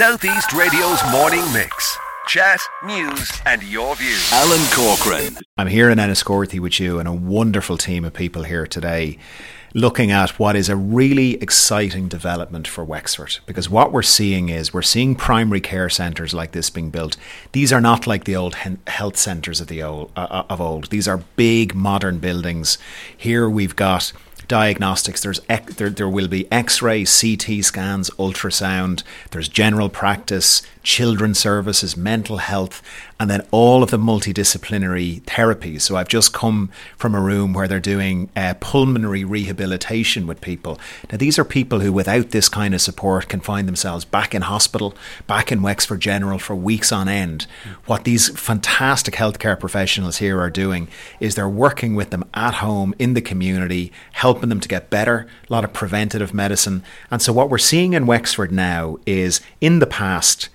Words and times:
Southeast 0.00 0.54
Radio's 0.54 0.98
morning 1.12 1.44
mix. 1.52 1.98
Chat, 2.26 2.58
news, 2.86 3.30
and 3.44 3.62
your 3.62 3.94
views. 3.96 4.32
Alan 4.32 4.64
Corcoran. 4.72 5.36
I'm 5.58 5.66
here 5.66 5.90
in 5.90 5.98
Enniscorthy 5.98 6.58
with 6.58 6.80
you 6.80 6.98
and 6.98 7.06
a 7.06 7.12
wonderful 7.12 7.76
team 7.76 8.06
of 8.06 8.14
people 8.14 8.44
here 8.44 8.66
today 8.66 9.18
looking 9.74 10.10
at 10.10 10.38
what 10.38 10.56
is 10.56 10.70
a 10.70 10.74
really 10.74 11.34
exciting 11.34 12.08
development 12.08 12.66
for 12.66 12.82
Wexford 12.82 13.40
because 13.44 13.68
what 13.68 13.92
we're 13.92 14.00
seeing 14.00 14.48
is 14.48 14.72
we're 14.72 14.80
seeing 14.80 15.14
primary 15.14 15.60
care 15.60 15.90
centres 15.90 16.32
like 16.32 16.52
this 16.52 16.70
being 16.70 16.88
built. 16.88 17.18
These 17.52 17.70
are 17.70 17.80
not 17.82 18.06
like 18.06 18.24
the 18.24 18.36
old 18.36 18.54
health 18.54 19.18
centres 19.18 19.60
of 19.60 19.66
the 19.66 19.82
old 19.82 20.12
uh, 20.16 20.44
of 20.48 20.62
old. 20.62 20.88
These 20.88 21.08
are 21.08 21.24
big 21.36 21.74
modern 21.74 22.20
buildings. 22.20 22.78
Here 23.14 23.50
we've 23.50 23.76
got 23.76 24.14
diagnostics. 24.50 25.22
There's 25.22 25.40
there, 25.48 25.90
there 25.90 26.08
will 26.08 26.26
be 26.26 26.50
X-ray, 26.50 27.04
CT 27.04 27.64
scans, 27.64 28.10
ultrasound. 28.18 29.04
There's 29.30 29.48
general 29.48 29.88
practice, 29.88 30.62
children's 30.82 31.38
services, 31.38 31.96
mental 31.96 32.38
health, 32.38 32.82
and 33.18 33.28
then 33.28 33.46
all 33.50 33.82
of 33.82 33.90
the 33.90 33.98
multidisciplinary 33.98 35.20
therapies. 35.22 35.82
So 35.82 35.96
I've 35.96 36.08
just 36.08 36.32
come 36.32 36.70
from 36.96 37.14
a 37.14 37.20
room 37.20 37.52
where 37.52 37.68
they're 37.68 37.80
doing 37.80 38.30
uh, 38.34 38.54
pulmonary 38.60 39.24
rehabilitation 39.24 40.26
with 40.26 40.40
people. 40.40 40.80
Now 41.10 41.18
these 41.18 41.38
are 41.38 41.44
people 41.44 41.80
who, 41.80 41.92
without 41.92 42.30
this 42.30 42.48
kind 42.48 42.74
of 42.74 42.80
support, 42.80 43.28
can 43.28 43.40
find 43.40 43.68
themselves 43.68 44.04
back 44.04 44.34
in 44.34 44.42
hospital, 44.42 44.94
back 45.26 45.52
in 45.52 45.62
Wexford 45.62 46.00
General 46.00 46.38
for 46.38 46.54
weeks 46.54 46.92
on 46.92 47.08
end. 47.08 47.46
What 47.86 48.04
these 48.04 48.30
fantastic 48.38 49.14
healthcare 49.14 49.58
professionals 49.58 50.18
here 50.18 50.40
are 50.40 50.50
doing 50.50 50.88
is 51.20 51.34
they're 51.34 51.48
working 51.48 51.94
with 51.94 52.10
them 52.10 52.24
at 52.32 52.54
home 52.54 52.94
in 52.98 53.14
the 53.14 53.20
community, 53.20 53.92
helping 54.12 54.48
them 54.48 54.60
to 54.60 54.68
get 54.68 54.88
better. 54.88 55.26
A 55.48 55.52
lot 55.52 55.64
of 55.64 55.72
preventative 55.72 56.32
medicine, 56.32 56.82
and 57.10 57.20
so 57.20 57.32
what 57.32 57.50
we're 57.50 57.58
seeing 57.58 57.92
in 57.92 58.06
Wexford 58.06 58.50
now 58.50 58.96
is 59.04 59.40
in 59.60 59.78
the 59.78 59.86
past 59.86 60.48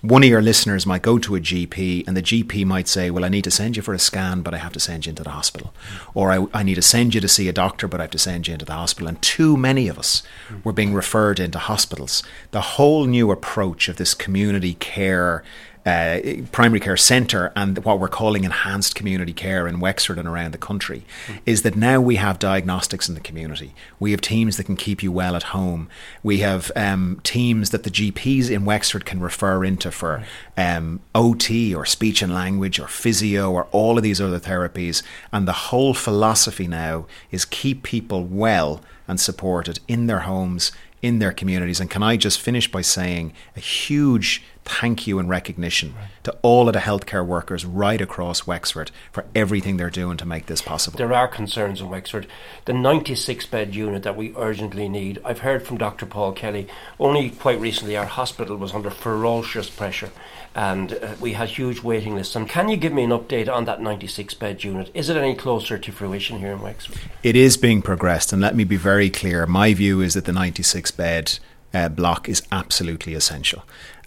one 0.00 0.22
of 0.22 0.28
your 0.28 0.42
listeners 0.42 0.86
might 0.86 1.02
go 1.02 1.18
to 1.18 1.34
a 1.34 1.40
GP 1.40 2.06
and 2.06 2.16
the 2.16 2.22
GP 2.22 2.64
might 2.64 2.86
say, 2.86 3.10
Well, 3.10 3.24
I 3.24 3.28
need 3.28 3.44
to 3.44 3.50
send 3.50 3.76
you 3.76 3.82
for 3.82 3.94
a 3.94 3.98
scan, 3.98 4.42
but 4.42 4.54
I 4.54 4.58
have 4.58 4.72
to 4.74 4.80
send 4.80 5.06
you 5.06 5.10
into 5.10 5.24
the 5.24 5.30
hospital. 5.30 5.74
Or 6.14 6.30
I, 6.30 6.46
I 6.54 6.62
need 6.62 6.76
to 6.76 6.82
send 6.82 7.14
you 7.14 7.20
to 7.20 7.28
see 7.28 7.48
a 7.48 7.52
doctor, 7.52 7.88
but 7.88 8.00
I 8.00 8.04
have 8.04 8.12
to 8.12 8.18
send 8.18 8.46
you 8.46 8.52
into 8.52 8.64
the 8.64 8.74
hospital. 8.74 9.08
And 9.08 9.20
too 9.20 9.56
many 9.56 9.88
of 9.88 9.98
us 9.98 10.22
were 10.62 10.72
being 10.72 10.94
referred 10.94 11.40
into 11.40 11.58
hospitals. 11.58 12.22
The 12.52 12.60
whole 12.60 13.06
new 13.06 13.30
approach 13.30 13.88
of 13.88 13.96
this 13.96 14.14
community 14.14 14.74
care 14.74 15.42
uh, 15.86 16.18
primary 16.52 16.80
care 16.80 16.96
centre 16.96 17.52
and 17.56 17.84
what 17.84 17.98
we're 17.98 18.08
calling 18.08 18.44
enhanced 18.44 18.94
community 18.94 19.32
care 19.32 19.66
in 19.66 19.80
Wexford 19.80 20.18
and 20.18 20.28
around 20.28 20.52
the 20.52 20.58
country 20.58 21.04
mm. 21.26 21.38
is 21.46 21.62
that 21.62 21.76
now 21.76 22.00
we 22.00 22.16
have 22.16 22.38
diagnostics 22.38 23.08
in 23.08 23.14
the 23.14 23.20
community. 23.20 23.74
We 23.98 24.10
have 24.10 24.20
teams 24.20 24.56
that 24.56 24.64
can 24.64 24.76
keep 24.76 25.02
you 25.02 25.12
well 25.12 25.36
at 25.36 25.44
home. 25.44 25.88
We 26.22 26.38
have 26.38 26.70
um, 26.76 27.20
teams 27.22 27.70
that 27.70 27.84
the 27.84 27.90
GPs 27.90 28.50
in 28.50 28.64
Wexford 28.64 29.04
can 29.04 29.20
refer 29.20 29.64
into 29.64 29.90
for 29.90 30.24
um, 30.56 31.00
OT 31.14 31.74
or 31.74 31.84
speech 31.84 32.22
and 32.22 32.32
language 32.34 32.78
or 32.78 32.88
physio 32.88 33.50
or 33.50 33.64
all 33.72 33.96
of 33.96 34.02
these 34.02 34.20
other 34.20 34.40
therapies. 34.40 35.02
And 35.32 35.46
the 35.46 35.52
whole 35.52 35.94
philosophy 35.94 36.66
now 36.66 37.06
is 37.30 37.44
keep 37.44 37.82
people 37.82 38.24
well 38.24 38.80
and 39.06 39.18
supported 39.18 39.80
in 39.88 40.06
their 40.06 40.20
homes, 40.20 40.70
in 41.00 41.18
their 41.18 41.32
communities. 41.32 41.80
And 41.80 41.90
can 41.90 42.02
I 42.02 42.16
just 42.16 42.40
finish 42.40 42.70
by 42.70 42.82
saying 42.82 43.32
a 43.56 43.60
huge 43.60 44.42
thank 44.68 45.06
you 45.06 45.18
and 45.18 45.28
recognition 45.28 45.94
right. 45.94 46.08
to 46.24 46.36
all 46.42 46.68
of 46.68 46.74
the 46.74 46.80
healthcare 46.80 47.26
workers 47.26 47.64
right 47.64 48.00
across 48.00 48.46
Wexford 48.46 48.90
for 49.10 49.24
everything 49.34 49.76
they're 49.76 49.90
doing 49.90 50.16
to 50.18 50.26
make 50.26 50.46
this 50.46 50.62
possible. 50.62 50.98
There 50.98 51.12
are 51.12 51.28
concerns 51.28 51.80
in 51.80 51.88
Wexford. 51.88 52.26
The 52.66 52.72
96 52.72 53.46
bed 53.46 53.74
unit 53.74 54.02
that 54.02 54.16
we 54.16 54.34
urgently 54.36 54.88
need, 54.88 55.20
I've 55.24 55.40
heard 55.40 55.66
from 55.66 55.78
Dr. 55.78 56.06
Paul 56.06 56.32
Kelly, 56.32 56.68
only 57.00 57.30
quite 57.30 57.60
recently 57.60 57.96
our 57.96 58.06
hospital 58.06 58.56
was 58.56 58.74
under 58.74 58.90
ferocious 58.90 59.70
pressure 59.70 60.10
and 60.54 60.94
uh, 60.94 61.14
we 61.20 61.34
had 61.34 61.48
huge 61.48 61.82
waiting 61.82 62.16
lists. 62.16 62.34
And 62.34 62.48
can 62.48 62.68
you 62.68 62.76
give 62.76 62.92
me 62.92 63.04
an 63.04 63.10
update 63.10 63.48
on 63.48 63.64
that 63.66 63.80
96 63.80 64.34
bed 64.34 64.64
unit? 64.64 64.90
Is 64.92 65.08
it 65.08 65.16
any 65.16 65.34
closer 65.34 65.78
to 65.78 65.92
fruition 65.92 66.38
here 66.38 66.52
in 66.52 66.60
Wexford? 66.60 66.98
It 67.22 67.36
is 67.36 67.56
being 67.56 67.80
progressed, 67.80 68.32
and 68.32 68.42
let 68.42 68.56
me 68.56 68.64
be 68.64 68.76
very 68.76 69.08
clear. 69.08 69.46
My 69.46 69.72
view 69.72 70.00
is 70.00 70.14
that 70.14 70.24
the 70.24 70.32
96 70.32 70.90
bed 70.92 71.38
uh, 71.72 71.88
block 71.88 72.28
is 72.28 72.42
absolutely 72.50 73.14
essential 73.14 73.62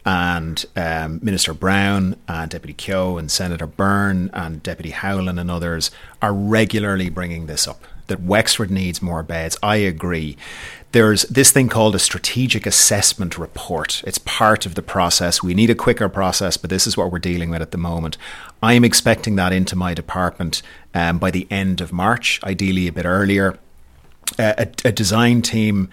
and 0.05 0.65
um, 0.75 1.19
Minister 1.21 1.53
Browne 1.53 2.15
and 2.27 2.49
Deputy 2.49 2.73
Kehoe 2.73 3.17
and 3.17 3.29
Senator 3.29 3.67
Byrne 3.67 4.29
and 4.33 4.63
Deputy 4.63 4.91
Howlin 4.91 5.37
and 5.39 5.51
others 5.51 5.91
are 6.21 6.33
regularly 6.33 7.09
bringing 7.09 7.45
this 7.45 7.67
up 7.67 7.83
that 8.07 8.21
Wexford 8.21 8.69
needs 8.69 9.01
more 9.01 9.23
beds. 9.23 9.57
I 9.63 9.77
agree. 9.77 10.35
There's 10.91 11.21
this 11.23 11.51
thing 11.51 11.69
called 11.69 11.95
a 11.95 11.99
strategic 11.99 12.65
assessment 12.65 13.37
report. 13.37 14.03
It's 14.05 14.17
part 14.17 14.65
of 14.65 14.75
the 14.75 14.81
process. 14.81 15.41
We 15.41 15.53
need 15.53 15.69
a 15.69 15.75
quicker 15.75 16.09
process, 16.09 16.57
but 16.57 16.69
this 16.69 16.85
is 16.85 16.97
what 16.97 17.11
we're 17.11 17.19
dealing 17.19 17.49
with 17.49 17.61
at 17.61 17.71
the 17.71 17.77
moment. 17.77 18.17
I'm 18.61 18.83
expecting 18.83 19.37
that 19.37 19.53
into 19.53 19.77
my 19.77 19.93
department 19.93 20.61
um, 20.93 21.19
by 21.19 21.31
the 21.31 21.47
end 21.49 21.79
of 21.79 21.93
March, 21.93 22.43
ideally 22.43 22.87
a 22.87 22.91
bit 22.91 23.05
earlier. 23.05 23.57
Uh, 24.37 24.53
a, 24.57 24.67
a 24.85 24.91
design 24.91 25.41
team 25.41 25.89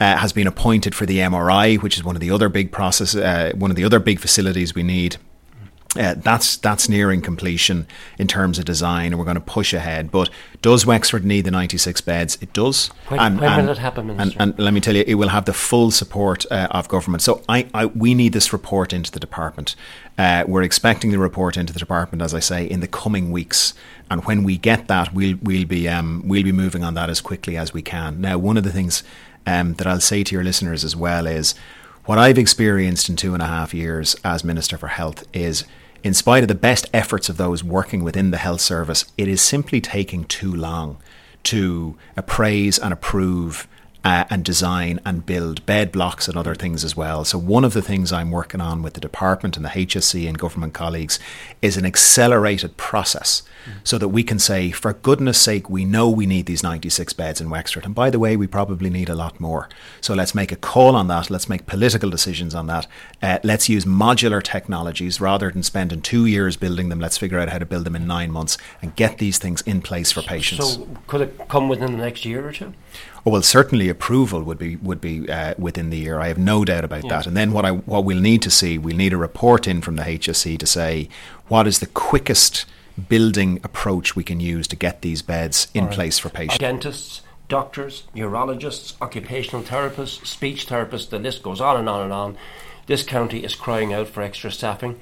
uh, 0.00 0.16
has 0.16 0.32
been 0.32 0.46
appointed 0.46 0.94
for 0.94 1.06
the 1.06 1.18
MRI, 1.18 1.80
which 1.80 1.96
is 1.96 2.02
one 2.02 2.16
of 2.16 2.20
the 2.20 2.30
other 2.30 2.48
big 2.48 2.72
process, 2.72 3.14
uh, 3.14 3.52
one 3.54 3.70
of 3.70 3.76
the 3.76 3.84
other 3.84 4.00
big 4.00 4.18
facilities 4.18 4.74
we 4.74 4.82
need. 4.82 5.16
Uh, 5.98 6.14
that's 6.18 6.56
that's 6.58 6.88
nearing 6.88 7.20
completion 7.20 7.84
in 8.16 8.28
terms 8.28 8.60
of 8.60 8.64
design, 8.64 9.06
and 9.06 9.18
we're 9.18 9.24
going 9.24 9.34
to 9.34 9.40
push 9.40 9.74
ahead. 9.74 10.08
But 10.12 10.30
does 10.62 10.86
Wexford 10.86 11.24
need 11.24 11.46
the 11.46 11.50
96 11.50 12.00
beds? 12.02 12.38
It 12.40 12.52
does. 12.52 12.88
When, 13.08 13.18
and, 13.18 13.40
when 13.40 13.50
and, 13.50 13.66
will 13.66 13.72
it 13.72 13.78
happen, 13.78 14.08
and, 14.10 14.36
and, 14.38 14.56
let 14.56 14.72
me 14.72 14.80
tell 14.80 14.94
you, 14.94 15.02
it 15.04 15.14
will 15.14 15.30
have 15.30 15.46
the 15.46 15.52
full 15.52 15.90
support 15.90 16.46
uh, 16.48 16.68
of 16.70 16.86
government. 16.86 17.22
So 17.22 17.42
I, 17.48 17.66
I, 17.74 17.86
we 17.86 18.14
need 18.14 18.34
this 18.34 18.52
report 18.52 18.92
into 18.92 19.10
the 19.10 19.18
department. 19.18 19.74
Uh, 20.16 20.44
we're 20.46 20.62
expecting 20.62 21.10
the 21.10 21.18
report 21.18 21.56
into 21.56 21.72
the 21.72 21.80
department, 21.80 22.22
as 22.22 22.34
I 22.34 22.40
say, 22.40 22.64
in 22.64 22.78
the 22.78 22.88
coming 22.88 23.32
weeks. 23.32 23.74
And 24.12 24.24
when 24.26 24.44
we 24.44 24.58
get 24.58 24.86
that, 24.86 25.12
we'll 25.12 25.38
we'll 25.42 25.66
be 25.66 25.88
um, 25.88 26.22
we'll 26.24 26.44
be 26.44 26.52
moving 26.52 26.84
on 26.84 26.94
that 26.94 27.10
as 27.10 27.20
quickly 27.20 27.56
as 27.56 27.72
we 27.72 27.82
can. 27.82 28.20
Now, 28.20 28.38
one 28.38 28.56
of 28.56 28.62
the 28.62 28.72
things 28.72 29.02
um, 29.46 29.74
that 29.74 29.86
I'll 29.86 30.00
say 30.00 30.22
to 30.24 30.34
your 30.34 30.44
listeners 30.44 30.84
as 30.84 30.96
well 30.96 31.26
is 31.26 31.54
what 32.04 32.18
I've 32.18 32.38
experienced 32.38 33.08
in 33.08 33.16
two 33.16 33.34
and 33.34 33.42
a 33.42 33.46
half 33.46 33.74
years 33.74 34.16
as 34.24 34.44
Minister 34.44 34.76
for 34.76 34.88
Health 34.88 35.26
is, 35.32 35.64
in 36.02 36.14
spite 36.14 36.42
of 36.42 36.48
the 36.48 36.54
best 36.54 36.86
efforts 36.92 37.28
of 37.28 37.36
those 37.36 37.62
working 37.62 38.02
within 38.02 38.30
the 38.30 38.38
health 38.38 38.60
service, 38.60 39.04
it 39.18 39.28
is 39.28 39.42
simply 39.42 39.80
taking 39.80 40.24
too 40.24 40.52
long 40.54 40.98
to 41.44 41.96
appraise 42.16 42.78
and 42.78 42.92
approve 42.92 43.68
uh, 44.04 44.24
and 44.30 44.44
design 44.44 44.98
and 45.04 45.26
build 45.26 45.64
bed 45.66 45.92
blocks 45.92 46.26
and 46.26 46.36
other 46.36 46.54
things 46.54 46.84
as 46.84 46.96
well. 46.96 47.24
So, 47.24 47.38
one 47.38 47.64
of 47.64 47.74
the 47.74 47.82
things 47.82 48.12
I'm 48.12 48.30
working 48.30 48.60
on 48.60 48.82
with 48.82 48.94
the 48.94 49.00
department 49.00 49.56
and 49.56 49.64
the 49.64 49.70
HSE 49.70 50.26
and 50.26 50.38
government 50.38 50.72
colleagues 50.72 51.18
is 51.60 51.76
an 51.76 51.84
accelerated 51.84 52.76
process 52.76 53.42
mm. 53.66 53.72
so 53.84 53.98
that 53.98 54.08
we 54.08 54.22
can 54.22 54.38
say, 54.38 54.70
for 54.70 54.94
goodness 54.94 55.38
sake, 55.38 55.68
we 55.68 55.84
know 55.84 56.08
we 56.08 56.24
need 56.24 56.46
these 56.46 56.62
96 56.62 57.12
beds 57.12 57.40
in 57.40 57.50
Wexford. 57.50 57.84
And 57.84 57.94
by 57.94 58.08
the 58.08 58.18
way, 58.18 58.36
we 58.36 58.46
probably 58.46 58.88
need 58.88 59.10
a 59.10 59.14
lot 59.14 59.38
more. 59.38 59.68
So, 60.00 60.14
let's 60.14 60.34
make 60.34 60.50
a 60.50 60.56
call 60.56 60.96
on 60.96 61.08
that. 61.08 61.28
Let's 61.28 61.48
make 61.48 61.66
political 61.66 62.08
decisions 62.08 62.54
on 62.54 62.66
that. 62.68 62.86
Uh, 63.22 63.38
let's 63.42 63.68
use 63.68 63.84
modular 63.84 64.42
technologies 64.42 65.20
rather 65.20 65.50
than 65.50 65.62
spending 65.62 66.00
two 66.00 66.24
years 66.24 66.56
building 66.56 66.88
them. 66.88 67.00
Let's 67.00 67.18
figure 67.18 67.38
out 67.38 67.50
how 67.50 67.58
to 67.58 67.66
build 67.66 67.84
them 67.84 67.96
in 67.96 68.06
nine 68.06 68.30
months 68.30 68.56
and 68.80 68.96
get 68.96 69.18
these 69.18 69.36
things 69.36 69.60
in 69.62 69.82
place 69.82 70.10
for 70.10 70.22
patients. 70.22 70.74
So, 70.74 70.88
could 71.06 71.20
it 71.20 71.48
come 71.48 71.68
within 71.68 71.92
the 71.92 71.98
next 71.98 72.24
year 72.24 72.48
or 72.48 72.52
two? 72.52 72.72
Oh, 73.26 73.32
well, 73.32 73.42
certainly 73.42 73.88
approval 73.88 74.42
would 74.42 74.58
be 74.58 74.76
would 74.76 75.00
be 75.00 75.28
uh, 75.28 75.54
within 75.58 75.90
the 75.90 75.98
year. 75.98 76.20
I 76.20 76.28
have 76.28 76.38
no 76.38 76.64
doubt 76.64 76.84
about 76.84 77.04
yeah. 77.04 77.10
that. 77.10 77.26
And 77.26 77.36
then 77.36 77.52
what 77.52 77.64
I 77.64 77.72
what 77.72 78.04
we'll 78.04 78.20
need 78.20 78.42
to 78.42 78.50
see, 78.50 78.78
we'll 78.78 78.96
need 78.96 79.12
a 79.12 79.18
report 79.18 79.68
in 79.68 79.82
from 79.82 79.96
the 79.96 80.02
HSE 80.02 80.58
to 80.58 80.66
say 80.66 81.08
what 81.48 81.66
is 81.66 81.80
the 81.80 81.86
quickest 81.86 82.64
building 83.08 83.60
approach 83.62 84.16
we 84.16 84.24
can 84.24 84.40
use 84.40 84.66
to 84.68 84.76
get 84.76 85.02
these 85.02 85.22
beds 85.22 85.68
in 85.74 85.86
right. 85.86 85.94
place 85.94 86.18
for 86.18 86.28
patients. 86.28 86.58
Dentists, 86.58 87.22
doctors, 87.48 88.04
neurologists, 88.14 88.96
occupational 89.00 89.62
therapists, 89.62 90.26
speech 90.26 90.66
therapists. 90.66 91.10
The 91.10 91.18
list 91.18 91.42
goes 91.42 91.60
on 91.60 91.76
and 91.76 91.88
on 91.88 92.02
and 92.02 92.12
on. 92.12 92.36
This 92.86 93.04
county 93.04 93.44
is 93.44 93.54
crying 93.54 93.92
out 93.92 94.08
for 94.08 94.22
extra 94.22 94.50
staffing 94.50 94.98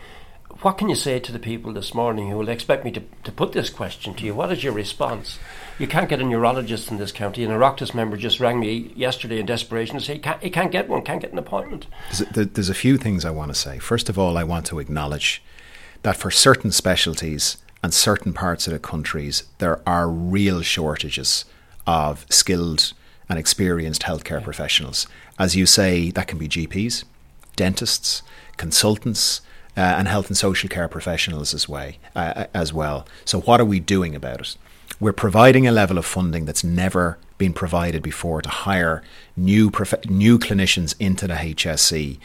what 0.62 0.76
can 0.76 0.88
you 0.88 0.96
say 0.96 1.20
to 1.20 1.30
the 1.30 1.38
people 1.38 1.72
this 1.72 1.94
morning 1.94 2.30
who 2.30 2.36
will 2.36 2.48
expect 2.48 2.84
me 2.84 2.90
to, 2.90 3.02
to 3.22 3.30
put 3.30 3.52
this 3.52 3.70
question 3.70 4.14
to 4.14 4.24
you? 4.24 4.34
What 4.34 4.50
is 4.50 4.64
your 4.64 4.72
response? 4.72 5.38
You 5.78 5.86
can't 5.86 6.08
get 6.08 6.20
a 6.20 6.24
neurologist 6.24 6.90
in 6.90 6.98
this 6.98 7.12
county. 7.12 7.44
An 7.44 7.50
Oireachtas 7.52 7.94
member 7.94 8.16
just 8.16 8.40
rang 8.40 8.58
me 8.58 8.92
yesterday 8.96 9.38
in 9.38 9.46
desperation 9.46 9.96
to 9.96 10.04
say 10.04 10.14
he 10.14 10.18
can't, 10.18 10.42
he 10.42 10.50
can't 10.50 10.72
get 10.72 10.88
one, 10.88 11.02
can't 11.02 11.20
get 11.20 11.32
an 11.32 11.38
appointment. 11.38 11.86
There's, 12.32 12.48
there's 12.48 12.68
a 12.68 12.74
few 12.74 12.96
things 12.96 13.24
I 13.24 13.30
want 13.30 13.52
to 13.52 13.54
say. 13.54 13.78
First 13.78 14.08
of 14.08 14.18
all, 14.18 14.36
I 14.36 14.42
want 14.42 14.66
to 14.66 14.80
acknowledge 14.80 15.42
that 16.02 16.16
for 16.16 16.30
certain 16.30 16.72
specialties 16.72 17.58
and 17.82 17.94
certain 17.94 18.32
parts 18.32 18.66
of 18.66 18.72
the 18.72 18.80
countries, 18.80 19.44
there 19.58 19.80
are 19.88 20.08
real 20.08 20.62
shortages 20.62 21.44
of 21.86 22.26
skilled 22.30 22.92
and 23.28 23.38
experienced 23.38 24.02
healthcare 24.02 24.40
yeah. 24.40 24.44
professionals. 24.44 25.06
As 25.38 25.54
you 25.54 25.66
say, 25.66 26.10
that 26.10 26.26
can 26.26 26.38
be 26.38 26.48
GPs, 26.48 27.04
dentists, 27.54 28.22
consultants, 28.56 29.42
uh, 29.78 29.94
and 29.98 30.08
health 30.08 30.26
and 30.26 30.36
social 30.36 30.68
care 30.68 30.88
professionals 30.88 31.54
as, 31.54 31.68
way, 31.68 31.98
uh, 32.16 32.46
as 32.52 32.72
well. 32.72 33.06
So, 33.24 33.40
what 33.40 33.60
are 33.60 33.64
we 33.64 33.78
doing 33.78 34.16
about 34.16 34.40
it? 34.40 34.56
We're 34.98 35.12
providing 35.12 35.68
a 35.68 35.72
level 35.72 35.98
of 35.98 36.04
funding 36.04 36.44
that's 36.46 36.64
never 36.64 37.16
been 37.38 37.52
provided 37.52 38.02
before 38.02 38.42
to 38.42 38.48
hire 38.48 39.04
new 39.36 39.70
prof- 39.70 40.04
new 40.10 40.36
clinicians 40.40 40.96
into 40.98 41.28
the 41.28 41.34
HSE. 41.34 42.18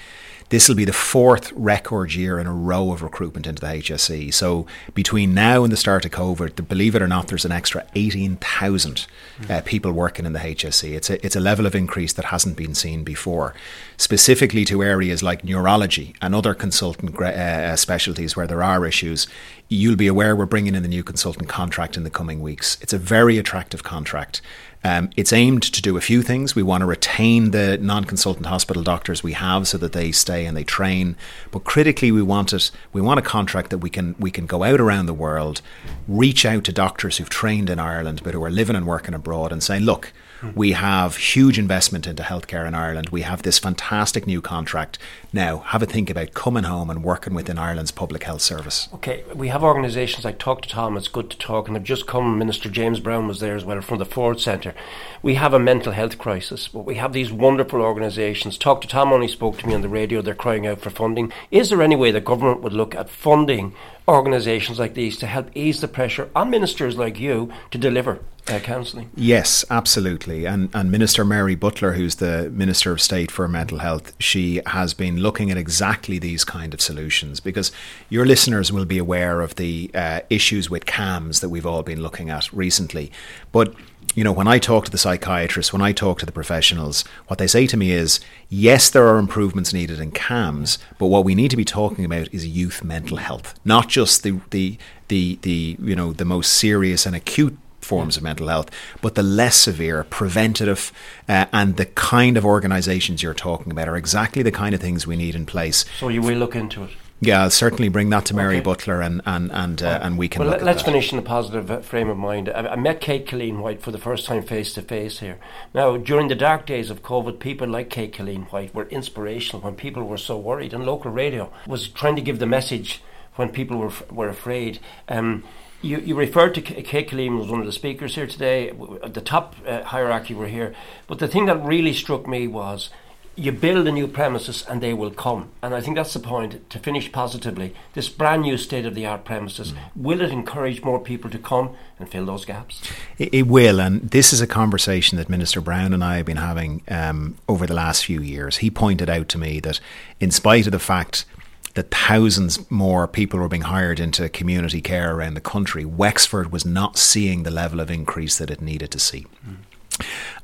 This 0.49 0.67
will 0.67 0.75
be 0.75 0.85
the 0.85 0.93
fourth 0.93 1.51
record 1.53 2.13
year 2.13 2.39
in 2.39 2.47
a 2.47 2.53
row 2.53 2.91
of 2.91 3.01
recruitment 3.01 3.47
into 3.47 3.61
the 3.61 3.67
HSE. 3.67 4.33
So 4.33 4.65
between 4.93 5.33
now 5.33 5.63
and 5.63 5.71
the 5.71 5.77
start 5.77 6.05
of 6.05 6.11
COVID, 6.11 6.67
believe 6.67 6.95
it 6.95 7.01
or 7.01 7.07
not, 7.07 7.27
there's 7.27 7.45
an 7.45 7.51
extra 7.51 7.85
18,000 7.95 9.07
uh, 9.49 9.61
people 9.65 9.91
working 9.91 10.25
in 10.25 10.33
the 10.33 10.39
HSE. 10.39 10.93
It's 10.93 11.09
a, 11.09 11.25
it's 11.25 11.35
a 11.35 11.39
level 11.39 11.65
of 11.65 11.75
increase 11.75 12.13
that 12.13 12.25
hasn't 12.25 12.57
been 12.57 12.75
seen 12.75 13.03
before, 13.03 13.53
specifically 13.97 14.65
to 14.65 14.83
areas 14.83 15.23
like 15.23 15.43
neurology 15.43 16.15
and 16.21 16.35
other 16.35 16.53
consultant 16.53 17.19
uh, 17.19 17.25
uh, 17.25 17.75
specialties 17.75 18.35
where 18.35 18.47
there 18.47 18.63
are 18.63 18.85
issues. 18.85 19.27
You'll 19.69 19.95
be 19.95 20.07
aware 20.07 20.35
we're 20.35 20.45
bringing 20.45 20.75
in 20.75 20.83
the 20.83 20.89
new 20.89 21.03
consultant 21.03 21.49
contract 21.49 21.97
in 21.97 22.03
the 22.03 22.09
coming 22.09 22.41
weeks. 22.41 22.77
It's 22.81 22.93
a 22.93 22.97
very 22.97 23.37
attractive 23.37 23.83
contract. 23.83 24.41
Um, 24.83 25.09
it's 25.15 25.31
aimed 25.31 25.63
to 25.63 25.81
do 25.81 25.95
a 25.95 26.01
few 26.01 26.21
things. 26.21 26.55
We 26.55 26.63
want 26.63 26.81
to 26.81 26.85
retain 26.85 27.51
the 27.51 27.77
non 27.77 28.03
consultant 28.03 28.47
hospital 28.47 28.83
doctors 28.83 29.23
we 29.23 29.33
have 29.33 29.67
so 29.67 29.77
that 29.77 29.93
they 29.93 30.11
stay 30.11 30.42
and 30.45 30.55
they 30.55 30.63
train. 30.63 31.15
But 31.51 31.63
critically, 31.63 32.11
we 32.11 32.21
want 32.21 32.53
it. 32.53 32.71
We 32.91 33.01
want 33.01 33.19
a 33.19 33.23
contract 33.23 33.69
that 33.69 33.79
we 33.79 33.89
can 33.89 34.15
we 34.19 34.31
can 34.31 34.45
go 34.45 34.63
out 34.63 34.79
around 34.79 35.05
the 35.05 35.13
world, 35.13 35.61
reach 36.07 36.45
out 36.45 36.63
to 36.65 36.73
doctors 36.73 37.17
who've 37.17 37.29
trained 37.29 37.69
in 37.69 37.79
Ireland 37.79 38.21
but 38.23 38.33
who 38.33 38.43
are 38.43 38.49
living 38.49 38.75
and 38.75 38.87
working 38.87 39.13
abroad, 39.13 39.51
and 39.51 39.61
say, 39.61 39.79
look, 39.79 40.13
Hmm. 40.43 40.51
we 40.55 40.73
have 40.73 41.15
huge 41.15 41.57
investment 41.57 42.05
into 42.05 42.21
healthcare 42.21 42.67
in 42.67 42.75
Ireland. 42.75 43.09
We 43.09 43.21
have 43.21 43.43
this 43.43 43.59
fantastic 43.59 44.27
new 44.27 44.41
contract. 44.41 44.99
Now, 45.31 45.59
have 45.59 45.81
a 45.81 45.85
think 45.85 46.09
about 46.09 46.33
coming 46.33 46.65
home 46.65 46.89
and 46.89 47.01
working 47.01 47.33
within 47.33 47.57
Ireland's 47.57 47.91
public 47.91 48.23
health 48.23 48.41
service. 48.41 48.89
Okay, 48.95 49.23
we 49.33 49.47
have 49.47 49.63
organisations 49.63 50.25
like 50.25 50.39
Talk 50.39 50.61
to 50.63 50.69
Tom, 50.69 50.97
it's 50.97 51.07
good 51.07 51.29
to 51.29 51.37
talk, 51.37 51.69
and 51.69 51.77
I've 51.77 51.83
just 51.83 52.07
come, 52.07 52.37
Minister 52.37 52.69
James 52.69 52.99
Browne 52.99 53.25
was 53.25 53.39
there 53.39 53.55
as 53.55 53.63
well 53.63 53.79
from 53.79 53.99
the 53.99 54.05
Ford 54.05 54.41
Centre. 54.41 54.75
We 55.21 55.35
have 55.35 55.53
a 55.53 55.59
mental 55.59 55.93
health 55.93 56.17
crisis, 56.17 56.67
but 56.67 56.85
we 56.85 56.95
have 56.95 57.13
these 57.13 57.31
wonderful 57.31 57.81
organisations. 57.81 58.57
Talk 58.57 58.81
to 58.81 58.87
Tom 58.87 59.13
only 59.13 59.29
spoke 59.29 59.57
to 59.59 59.67
me 59.67 59.73
on 59.73 59.81
the 59.81 59.87
radio, 59.87 60.21
they're 60.21 60.35
crying 60.35 60.67
out 60.67 60.81
for 60.81 60.89
funding. 60.89 61.31
Is 61.51 61.69
there 61.69 61.81
any 61.81 61.95
way 61.95 62.11
the 62.11 62.19
government 62.19 62.61
would 62.61 62.73
look 62.73 62.95
at 62.95 63.09
funding 63.09 63.73
organisations 64.07 64.79
like 64.79 64.93
these 64.93 65.17
to 65.17 65.27
help 65.27 65.49
ease 65.55 65.81
the 65.81 65.87
pressure 65.87 66.29
on 66.35 66.49
ministers 66.49 66.97
like 66.97 67.19
you 67.19 67.51
to 67.71 67.77
deliver 67.77 68.19
uh, 68.47 68.59
counselling? 68.59 69.09
Yes, 69.15 69.63
absolutely. 69.69 70.45
And 70.45 70.69
and 70.73 70.91
Minister 70.91 71.23
Mary 71.23 71.55
Butler, 71.55 71.93
who's 71.93 72.15
the 72.15 72.49
Minister 72.49 72.91
of 72.91 73.01
State 73.01 73.31
for 73.31 73.47
Mental 73.47 73.79
Health, 73.79 74.13
she 74.19 74.61
has 74.67 74.93
been 74.93 75.17
looking 75.17 75.49
at 75.51 75.57
exactly 75.57 76.19
these 76.19 76.43
kind 76.43 76.73
of 76.73 76.81
solutions 76.81 77.39
because 77.39 77.71
your 78.09 78.25
listeners 78.25 78.71
will 78.71 78.85
be 78.85 78.97
aware 78.97 79.41
of 79.41 79.55
the 79.55 79.89
uh, 79.93 80.21
issues 80.29 80.69
with 80.69 80.85
CAMHS 80.85 81.41
that 81.41 81.49
we've 81.49 81.65
all 81.65 81.83
been 81.83 82.01
looking 82.01 82.29
at 82.29 82.51
recently, 82.51 83.11
but 83.51 83.73
you 84.15 84.23
know, 84.23 84.31
when 84.31 84.47
I 84.47 84.59
talk 84.59 84.85
to 84.85 84.91
the 84.91 84.97
psychiatrists, 84.97 85.73
when 85.73 85.81
I 85.81 85.91
talk 85.91 86.19
to 86.19 86.25
the 86.25 86.31
professionals, 86.31 87.03
what 87.27 87.39
they 87.39 87.47
say 87.47 87.65
to 87.67 87.77
me 87.77 87.91
is, 87.91 88.19
yes, 88.49 88.89
there 88.89 89.07
are 89.07 89.17
improvements 89.17 89.73
needed 89.73 89.99
in 89.99 90.11
CAMHS, 90.11 90.77
but 90.97 91.07
what 91.07 91.25
we 91.25 91.35
need 91.35 91.51
to 91.51 91.57
be 91.57 91.65
talking 91.65 92.05
about 92.05 92.31
is 92.33 92.45
youth 92.45 92.83
mental 92.83 93.17
health, 93.17 93.59
not 93.65 93.89
just 93.89 94.23
the 94.23 94.39
the 94.51 94.77
the, 95.07 95.37
the 95.41 95.77
you 95.81 95.95
know 95.95 96.13
the 96.13 96.25
most 96.25 96.53
serious 96.53 97.05
and 97.05 97.15
acute 97.15 97.57
forms 97.81 98.15
of 98.15 98.23
mental 98.23 98.47
health, 98.47 98.69
but 99.01 99.15
the 99.15 99.23
less 99.23 99.57
severe, 99.57 100.03
preventative, 100.05 100.91
uh, 101.27 101.45
and 101.51 101.75
the 101.77 101.85
kind 101.85 102.37
of 102.37 102.45
organisations 102.45 103.21
you're 103.21 103.33
talking 103.33 103.71
about 103.71 103.87
are 103.89 103.97
exactly 103.97 104.41
the 104.41 104.51
kind 104.51 104.73
of 104.73 104.81
things 104.81 105.05
we 105.05 105.17
need 105.17 105.35
in 105.35 105.45
place. 105.45 105.85
So 105.99 106.07
you 106.07 106.21
will 106.21 106.37
look 106.37 106.55
into 106.55 106.83
it. 106.83 106.91
Yeah, 107.25 107.43
I'll 107.43 107.49
certainly 107.49 107.87
bring 107.87 108.09
that 108.09 108.25
to 108.25 108.35
Mary 108.35 108.57
okay. 108.57 108.63
Butler, 108.63 109.01
and 109.01 109.21
and 109.25 109.51
and 109.51 109.81
uh, 109.81 109.99
and 110.01 110.17
we 110.17 110.27
can. 110.27 110.41
Well, 110.41 110.59
let's 110.59 110.83
that. 110.83 110.85
finish 110.85 111.13
in 111.13 111.19
a 111.19 111.21
positive 111.21 111.85
frame 111.85 112.09
of 112.09 112.17
mind. 112.17 112.49
I, 112.49 112.67
I 112.67 112.75
met 112.75 112.99
Kate 112.99 113.25
Killeen 113.25 113.59
White 113.59 113.81
for 113.81 113.91
the 113.91 113.97
first 113.97 114.25
time 114.25 114.43
face 114.43 114.73
to 114.73 114.81
face 114.81 115.19
here. 115.19 115.39
Now, 115.73 115.95
during 115.95 116.27
the 116.27 116.35
dark 116.35 116.65
days 116.65 116.89
of 116.89 117.01
COVID, 117.01 117.39
people 117.39 117.67
like 117.67 117.89
Kate 117.89 118.13
Killeen 118.13 118.51
White 118.51 118.75
were 118.75 118.87
inspirational 118.89 119.61
when 119.61 119.75
people 119.75 120.03
were 120.03 120.17
so 120.17 120.37
worried, 120.37 120.73
and 120.73 120.85
local 120.85 121.11
radio 121.11 121.51
was 121.65 121.87
trying 121.87 122.17
to 122.17 122.21
give 122.21 122.39
the 122.39 122.45
message 122.45 123.01
when 123.35 123.49
people 123.49 123.77
were 123.77 123.93
were 124.11 124.29
afraid. 124.29 124.79
Um, 125.07 125.43
you, 125.81 125.99
you 125.99 126.15
referred 126.15 126.55
to 126.55 126.61
Kate 126.61 127.09
Killeen 127.09 127.37
was 127.37 127.49
one 127.49 127.59
of 127.59 127.65
the 127.65 127.71
speakers 127.71 128.15
here 128.15 128.27
today. 128.27 128.71
The 129.05 129.21
top 129.21 129.55
uh, 129.67 129.83
hierarchy 129.83 130.33
were 130.33 130.47
here, 130.47 130.73
but 131.07 131.19
the 131.19 131.27
thing 131.27 131.45
that 131.47 131.63
really 131.63 131.93
struck 131.93 132.27
me 132.27 132.47
was 132.47 132.89
you 133.35 133.51
build 133.51 133.87
a 133.87 133.91
new 133.91 134.07
premises 134.07 134.63
and 134.69 134.81
they 134.81 134.93
will 134.93 135.09
come. 135.09 135.49
And 135.61 135.73
I 135.73 135.81
think 135.81 135.95
that's 135.95 136.13
the 136.13 136.19
point 136.19 136.69
to 136.69 136.79
finish 136.79 137.11
positively. 137.11 137.73
This 137.93 138.07
brand 138.07 138.43
new 138.43 138.57
state 138.57 138.85
of 138.85 138.93
the 138.93 139.05
art 139.05 139.25
premises, 139.25 139.71
mm. 139.71 139.77
will 139.95 140.21
it 140.21 140.31
encourage 140.31 140.83
more 140.83 140.99
people 140.99 141.31
to 141.31 141.39
come 141.39 141.75
and 141.97 142.07
fill 142.07 142.25
those 142.25 142.45
gaps? 142.45 142.81
It, 143.17 143.33
it, 143.33 143.47
will. 143.47 143.79
And 143.79 144.01
this 144.11 144.33
is 144.33 144.41
a 144.41 144.47
conversation 144.47 145.17
that 145.17 145.29
Minister 145.29 145.61
Browne 145.61 145.93
and 145.93 146.03
I 146.03 146.17
have 146.17 146.25
been 146.27 146.37
having 146.37 146.83
um, 146.89 147.35
over 147.49 147.65
the 147.65 147.73
last 147.73 148.05
few 148.05 148.21
years. 148.21 148.57
He 148.57 148.69
pointed 148.69 149.09
out 149.09 149.29
to 149.29 149.37
me 149.39 149.59
that, 149.61 149.79
in 150.19 150.29
spite 150.29 150.67
of 150.67 150.71
the 150.71 150.79
fact 150.79 151.25
that 151.73 151.89
thousands 151.89 152.69
more 152.69 153.07
people 153.07 153.39
were 153.39 153.47
being 153.47 153.63
hired 153.63 153.99
into 153.99 154.29
community 154.29 154.79
care 154.79 155.15
around 155.15 155.33
the 155.33 155.41
country, 155.41 155.85
Wexford 155.85 156.51
was 156.51 156.65
not 156.65 156.99
seeing 156.99 157.41
the 157.41 157.51
level 157.51 157.79
of 157.79 157.89
increase 157.89 158.37
that 158.37 158.51
it 158.51 158.61
needed 158.61 158.91
to 158.91 158.99
see. 158.99 159.25
Mm. 159.47 159.55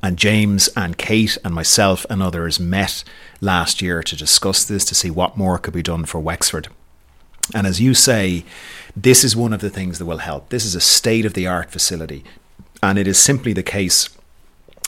And 0.02 0.16
James 0.16 0.68
and 0.76 0.96
Kate 0.96 1.36
and 1.44 1.54
myself 1.54 2.06
and 2.08 2.22
others 2.22 2.58
met 2.58 3.04
last 3.40 3.82
year 3.82 4.02
to 4.02 4.16
discuss 4.16 4.64
this, 4.64 4.84
to 4.86 4.94
see 4.94 5.10
what 5.10 5.36
more 5.36 5.58
could 5.58 5.74
be 5.74 5.82
done 5.82 6.04
for 6.06 6.20
Wexford. 6.20 6.68
And 7.54 7.66
as 7.66 7.80
you 7.80 7.94
say, 7.94 8.44
this 8.96 9.24
is 9.24 9.36
one 9.36 9.52
of 9.52 9.60
the 9.60 9.70
things 9.70 9.98
that 9.98 10.06
will 10.06 10.18
help. 10.18 10.48
This 10.48 10.64
is 10.64 10.74
a 10.74 10.80
state 10.80 11.26
of 11.26 11.34
the 11.34 11.46
art 11.46 11.70
facility. 11.70 12.24
And 12.82 12.98
it 12.98 13.06
is 13.06 13.18
simply 13.18 13.52
the 13.52 13.62
case 13.62 14.08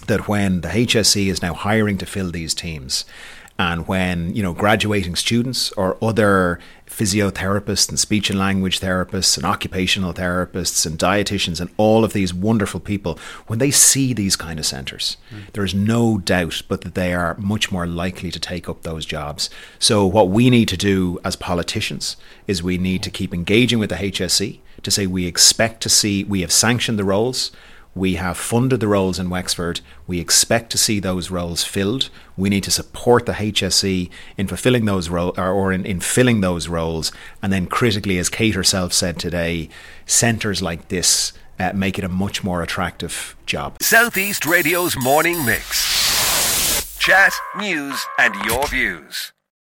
that 0.07 0.29
when 0.29 0.63
the 0.63 0.69
HSE 0.69 1.27
is 1.27 1.43
now 1.43 1.55
hiring 1.55 1.99
to 1.99 2.07
fill 2.07 2.31
these 2.31 2.55
teams, 2.55 3.05
and 3.63 3.87
when 3.87 4.35
you 4.35 4.43
know 4.43 4.53
graduating 4.53 5.15
students 5.15 5.71
or 5.73 5.97
other 6.03 6.59
physiotherapists 6.87 7.89
and 7.89 7.99
speech 7.99 8.29
and 8.29 8.39
language 8.39 8.81
therapists 8.81 9.37
and 9.37 9.47
occupational 9.47 10.13
therapists 10.13 10.85
and 10.85 10.99
dietitians 10.99 11.59
and 11.61 11.71
all 11.79 12.05
of 12.05 12.13
these 12.13 12.35
wonderful 12.35 12.81
people 12.81 13.19
when 13.47 13.59
they 13.59 13.71
see 13.71 14.13
these 14.13 14.37
kind 14.37 14.59
of 14.59 14.67
centres 14.67 15.17
mm. 15.31 15.51
there 15.53 15.65
is 15.65 15.75
no 15.75 16.19
doubt 16.19 16.61
but 16.69 16.83
that 16.83 16.95
they 16.95 17.15
are 17.15 17.35
much 17.39 17.73
more 17.73 17.87
likely 17.87 18.31
to 18.31 18.41
take 18.41 18.69
up 18.69 18.83
those 18.83 19.07
jobs 19.07 19.49
so 19.79 20.05
what 20.05 20.29
we 20.29 20.51
need 20.51 20.69
to 20.69 20.77
do 20.77 21.19
as 21.25 21.35
politicians 21.37 22.17
is 22.47 22.63
we 22.63 22.77
need 22.77 23.03
to 23.03 23.11
keep 23.11 23.33
engaging 23.33 23.79
with 23.79 23.89
the 23.89 23.97
HSE 23.97 24.59
to 24.83 24.91
say 24.91 25.07
we 25.07 25.27
expect 25.27 25.81
to 25.83 25.89
see 25.89 26.25
we 26.25 26.41
have 26.43 26.53
sanctioned 26.53 26.99
the 26.99 27.05
roles 27.05 27.53
we 27.95 28.15
have 28.15 28.37
funded 28.39 28.81
the 28.81 28.89
roles 28.89 29.19
in 29.19 29.29
Wexford. 29.29 29.81
We 30.07 30.19
expect 30.19 30.71
to 30.71 30.79
see 30.79 30.99
those 30.99 31.31
roles 31.31 31.63
filled. 31.63 32.09
We 32.37 32.49
need 32.49 32.65
to 32.65 32.71
support 32.71 33.27
the 33.27 33.33
HSE 33.33 34.09
in 34.39 34.47
fulfilling 34.47 34.87
those 34.87 35.11
roles 35.11 35.37
or 35.39 35.73
in, 35.73 35.85
in 35.85 36.01
filling 36.01 36.41
those 36.41 36.69
roles. 36.69 37.13
And 37.43 37.53
then, 37.53 37.67
critically, 37.67 38.19
as 38.19 38.31
Kate 38.31 38.55
herself 38.55 38.93
said 38.93 39.19
today, 39.19 39.69
centres 40.07 40.63
like 40.63 40.89
this 40.89 41.33
uh, 41.59 41.73
make 41.75 41.99
it 41.99 42.05
a 42.05 42.09
much 42.09 42.43
more 42.43 42.63
attractive 42.63 43.37
job. 43.47 43.77
Southeast 43.83 44.47
Radio's 44.47 44.97
morning 44.97 45.45
mix. 45.45 46.99
Chat, 46.99 47.33
news, 47.59 48.01
and 48.19 48.35
your 48.47 48.67
views. 48.69 49.33